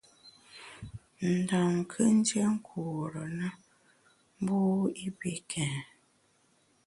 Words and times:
Ndam 1.35 1.73
kù 1.91 2.01
ndié 2.15 2.41
nkure 2.53 3.23
na 3.37 3.49
mbu 4.41 4.61
i 5.05 5.07
pi 5.19 5.31
kèn. 5.49 5.75